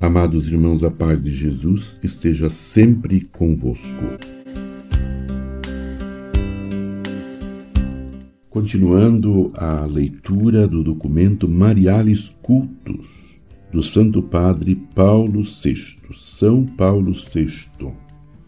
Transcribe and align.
Amados 0.00 0.48
irmãos, 0.48 0.82
a 0.82 0.90
paz 0.90 1.22
de 1.22 1.30
Jesus 1.30 2.00
esteja 2.02 2.48
sempre 2.48 3.20
convosco. 3.20 4.02
Continuando 8.48 9.52
a 9.54 9.84
leitura 9.84 10.66
do 10.66 10.82
documento 10.82 11.46
Marialis 11.46 12.30
Cultus, 12.40 13.38
do 13.70 13.82
Santo 13.82 14.22
Padre 14.22 14.74
Paulo 14.94 15.42
VI, 15.42 15.76
São 16.14 16.64
Paulo 16.64 17.12
VI, 17.12 17.92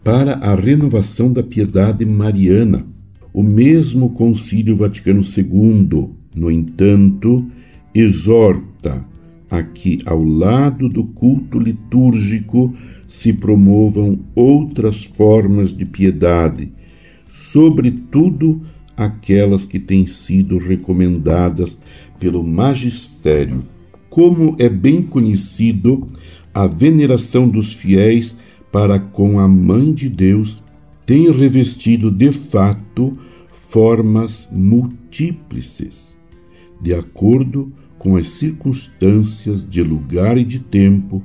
para 0.03 0.33
a 0.33 0.55
renovação 0.55 1.31
da 1.31 1.43
piedade 1.43 2.03
mariana. 2.03 2.83
O 3.31 3.43
mesmo 3.43 4.09
Concílio 4.09 4.75
Vaticano 4.75 5.21
II, 5.21 6.15
no 6.35 6.49
entanto, 6.49 7.47
exorta 7.93 9.12
a 9.53 9.61
que, 9.61 9.99
ao 10.03 10.23
lado 10.23 10.89
do 10.89 11.03
culto 11.03 11.59
litúrgico, 11.59 12.73
se 13.07 13.31
promovam 13.31 14.17
outras 14.33 15.05
formas 15.05 15.71
de 15.71 15.85
piedade, 15.85 16.73
sobretudo 17.27 18.63
aquelas 18.97 19.67
que 19.67 19.77
têm 19.77 20.07
sido 20.07 20.57
recomendadas 20.57 21.79
pelo 22.19 22.41
magistério. 22.41 23.59
Como 24.09 24.55
é 24.57 24.67
bem 24.67 25.03
conhecido, 25.03 26.07
a 26.51 26.65
veneração 26.65 27.47
dos 27.47 27.73
fiéis 27.73 28.35
para 28.71 28.99
com 28.99 29.39
a 29.39 29.47
Mãe 29.47 29.93
de 29.93 30.09
Deus 30.09 30.63
tem 31.05 31.31
revestido 31.31 32.09
de 32.09 32.31
fato 32.31 33.15
formas 33.51 34.49
múltiples, 34.51 36.17
de 36.81 36.95
acordo 36.95 37.71
com 38.03 38.17
as 38.17 38.27
circunstâncias 38.27 39.65
de 39.65 39.81
lugar 39.81 40.37
e 40.37 40.43
de 40.43 40.59
tempo, 40.59 41.23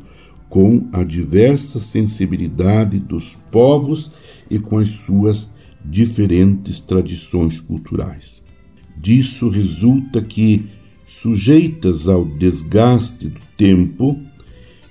com 0.48 0.88
a 0.92 1.02
diversa 1.02 1.80
sensibilidade 1.80 3.00
dos 3.00 3.34
povos 3.50 4.12
e 4.48 4.60
com 4.60 4.78
as 4.78 4.90
suas 4.90 5.52
diferentes 5.84 6.80
tradições 6.80 7.60
culturais. 7.60 8.44
Disso 8.96 9.48
resulta 9.48 10.22
que, 10.22 10.66
sujeitas 11.04 12.08
ao 12.08 12.24
desgaste 12.24 13.26
do 13.26 13.40
tempo, 13.56 14.16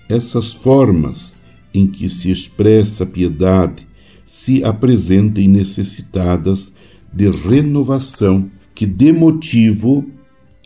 essas 0.09 0.53
formas 0.53 1.38
em 1.73 1.88
que 1.88 2.09
se 2.09 2.30
expressa 2.30 3.05
a 3.05 3.08
piedade 3.08 3.88
se 4.25 4.61
apresentem 4.61 5.47
necessitadas 5.47 6.73
de 7.13 7.30
renovação 7.30 8.52
que 8.75 8.85
dê 8.85 9.13
motivo 9.13 10.05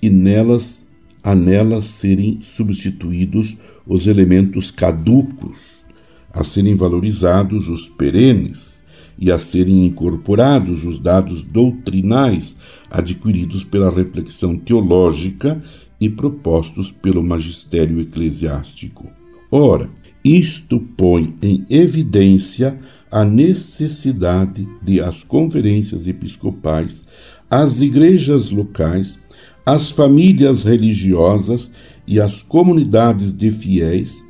e 0.02 0.10
nelas 0.10 0.90
a 1.24 1.36
nelas 1.36 1.86
serem 1.86 2.40
substituídos 2.42 3.58
os 3.86 4.08
elementos 4.08 4.72
caducos, 4.72 5.86
a 6.34 6.44
serem 6.44 6.76
valorizados 6.76 7.70
os 7.70 7.88
perenes 7.88 8.84
e 9.18 9.32
a 9.32 9.38
serem 9.38 9.86
incorporados 9.86 10.86
os 10.86 11.00
dados 11.00 11.44
doutrinais 11.44 12.58
adquiridos 12.90 13.64
pela 13.64 13.92
reflexão 13.92 14.58
teológica 14.58 15.62
e 16.00 16.10
propostos 16.10 16.92
pelo 16.92 17.22
magistério 17.22 18.00
eclesiástico. 18.02 19.08
Ora, 19.52 19.90
isto 20.24 20.80
põe 20.80 21.36
em 21.42 21.66
evidência 21.70 22.80
a 23.12 23.24
necessidade 23.24 24.68
de 24.82 25.02
as 25.02 25.24
conferências 25.24 26.08
episcopais, 26.08 27.04
as 27.50 27.82
igrejas 27.82 28.50
locais 28.50 29.20
as 29.66 29.92
famílias 29.92 30.64
religiosas 30.64 31.72
e 32.08 32.20
as 32.20 32.42
comunidades 32.42 33.32
de 33.32 33.52
fiéis 33.52 34.24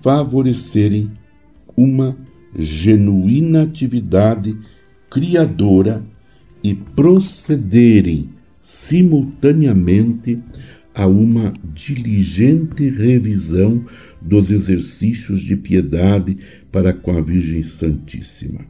favorecerem 0.00 1.08
uma 1.76 2.16
genuína 2.56 3.62
atividade 3.62 4.56
criadora 5.10 6.04
e 6.62 6.74
procederem 6.74 8.30
simultaneamente 8.60 10.38
a 10.94 11.06
uma 11.06 11.52
diligente 11.74 12.88
revisão 12.90 13.82
dos 14.20 14.50
exercícios 14.50 15.40
de 15.40 15.56
piedade 15.56 16.36
para 16.70 16.92
com 16.92 17.16
a 17.16 17.20
Virgem 17.20 17.62
Santíssima. 17.62 18.60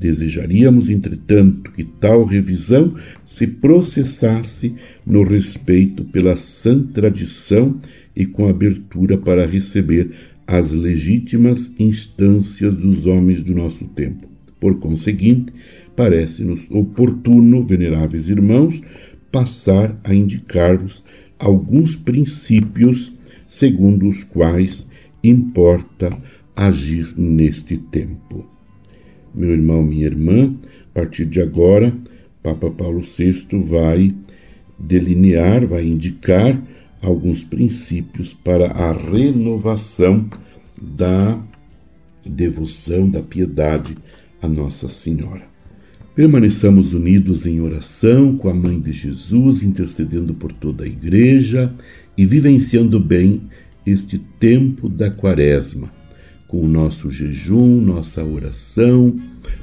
Desejaríamos, 0.00 0.88
entretanto, 0.88 1.70
que 1.72 1.84
tal 1.84 2.24
revisão 2.24 2.94
se 3.22 3.46
processasse 3.46 4.74
no 5.04 5.22
respeito 5.22 6.04
pela 6.04 6.36
sã 6.36 6.82
tradição 6.82 7.78
e 8.16 8.24
com 8.24 8.48
abertura 8.48 9.18
para 9.18 9.46
receber 9.46 10.10
as 10.46 10.72
legítimas 10.72 11.74
instâncias 11.78 12.78
dos 12.78 13.06
homens 13.06 13.42
do 13.42 13.54
nosso 13.54 13.84
tempo. 13.88 14.26
Por 14.58 14.78
conseguinte, 14.78 15.52
parece-nos 15.94 16.66
oportuno, 16.70 17.62
veneráveis 17.62 18.30
irmãos, 18.30 18.82
passar 19.30 20.00
a 20.02 20.14
indicar-vos 20.14 21.04
alguns 21.38 21.94
princípios 21.94 23.12
segundo 23.46 24.08
os 24.08 24.24
quais 24.24 24.88
importa 25.22 26.08
agir 26.56 27.12
neste 27.18 27.76
tempo 27.76 28.49
meu 29.34 29.50
irmão, 29.50 29.82
minha 29.82 30.06
irmã, 30.06 30.54
a 30.90 30.94
partir 30.94 31.24
de 31.24 31.40
agora, 31.40 31.94
Papa 32.42 32.70
Paulo 32.70 33.00
VI 33.00 33.46
vai 33.60 34.14
delinear, 34.78 35.66
vai 35.66 35.86
indicar 35.86 36.60
alguns 37.02 37.44
princípios 37.44 38.34
para 38.34 38.70
a 38.70 38.92
renovação 38.92 40.28
da 40.80 41.40
devoção, 42.24 43.08
da 43.08 43.22
piedade 43.22 43.96
a 44.40 44.48
Nossa 44.48 44.88
Senhora. 44.88 45.42
Permaneçamos 46.14 46.92
unidos 46.92 47.46
em 47.46 47.60
oração 47.60 48.36
com 48.36 48.48
a 48.48 48.54
Mãe 48.54 48.80
de 48.80 48.92
Jesus, 48.92 49.62
intercedendo 49.62 50.34
por 50.34 50.52
toda 50.52 50.84
a 50.84 50.86
Igreja 50.86 51.72
e 52.16 52.26
vivenciando 52.26 52.98
bem 52.98 53.42
este 53.86 54.18
tempo 54.18 54.88
da 54.88 55.10
Quaresma 55.10 55.99
com 56.50 56.62
o 56.64 56.68
nosso 56.68 57.12
jejum, 57.12 57.80
nossa 57.80 58.24
oração, 58.24 59.16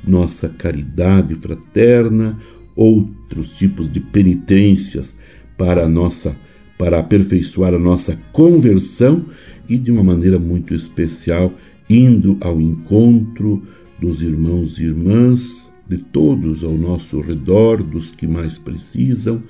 nossa 0.08 0.48
caridade 0.48 1.36
fraterna, 1.36 2.40
outros 2.74 3.50
tipos 3.58 3.92
de 3.92 4.00
penitências 4.00 5.20
para 5.58 5.84
a 5.84 5.90
nossa 5.90 6.34
para 6.78 7.00
aperfeiçoar 7.00 7.74
a 7.74 7.80
nossa 7.80 8.18
conversão 8.32 9.26
e 9.68 9.76
de 9.76 9.92
uma 9.92 10.02
maneira 10.02 10.40
muito 10.40 10.74
especial 10.74 11.52
indo 11.90 12.38
ao 12.40 12.62
encontro 12.62 13.62
dos 14.00 14.22
irmãos 14.22 14.80
e 14.80 14.86
irmãs 14.86 15.70
de 15.90 15.98
todos 15.98 16.64
ao 16.64 16.78
nosso 16.78 17.20
redor, 17.20 17.84
dos 17.84 18.12
que 18.12 18.28
mais 18.28 18.58
precisam, 18.58 19.44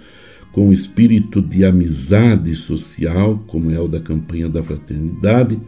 com 0.52 0.69
o 0.69 0.74
espírito 0.74 1.40
de 1.40 1.64
amizade 1.64 2.56
social, 2.56 3.44
como 3.46 3.69
é 3.69 3.80
o 3.80 3.88
da 3.88 4.00
campanha 4.00 4.50
da 4.50 4.64
fraternidade, 4.64 5.59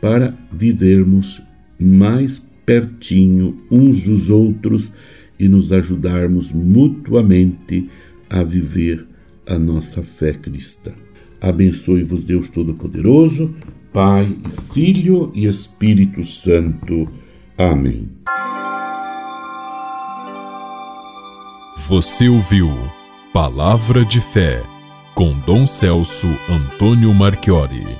para 0.00 0.34
vivermos 0.52 1.42
mais 1.78 2.38
pertinho 2.64 3.62
uns 3.70 4.02
dos 4.02 4.30
outros 4.30 4.92
e 5.38 5.48
nos 5.48 5.72
ajudarmos 5.72 6.52
mutuamente 6.52 7.88
a 8.28 8.42
viver 8.42 9.06
a 9.46 9.58
nossa 9.58 10.02
fé 10.02 10.32
cristã. 10.32 10.92
Abençoe-vos, 11.40 12.24
Deus 12.24 12.50
Todo-Poderoso, 12.50 13.54
Pai, 13.92 14.36
Filho 14.72 15.32
e 15.34 15.46
Espírito 15.46 16.24
Santo. 16.24 17.10
Amém. 17.56 18.08
Você 21.88 22.28
ouviu 22.28 22.68
Palavra 23.32 24.04
de 24.04 24.20
Fé 24.20 24.62
com 25.14 25.38
Dom 25.40 25.66
Celso 25.66 26.28
Antônio 26.48 27.12
Marchiori. 27.14 27.98